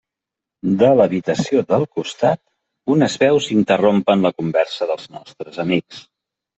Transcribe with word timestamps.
De 0.79 0.87
l'habitació 0.99 1.61
del 1.75 1.85
costat 1.99 2.43
unes 2.97 3.21
veus 3.27 3.53
interrompen 3.59 4.27
la 4.29 4.35
conversa 4.43 4.93
dels 4.95 5.09
nostres 5.17 5.67
amics. 5.69 6.07